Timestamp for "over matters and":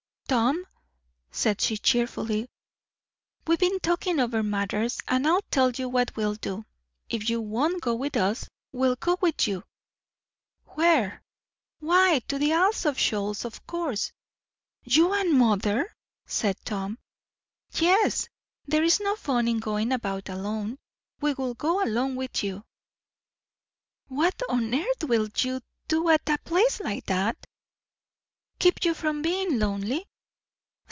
4.17-5.27